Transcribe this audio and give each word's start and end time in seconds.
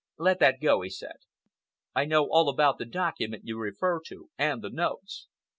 "Let 0.17 0.39
that 0.39 0.59
go," 0.63 0.81
he 0.81 0.89
said. 0.89 1.17
"I 1.93 2.05
know 2.05 2.23
all 2.25 2.49
about 2.49 2.79
the 2.79 2.85
document 2.85 3.43
you 3.45 3.59
refer 3.59 4.01
to, 4.07 4.31
and 4.35 4.63
the 4.63 4.71
notes. 4.71 5.27